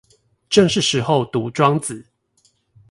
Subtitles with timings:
[0.49, 2.07] 正是時候讀莊子